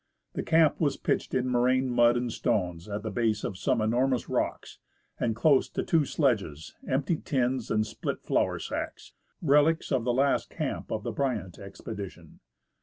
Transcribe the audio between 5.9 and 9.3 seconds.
sledges, empty tins and split flour sacks,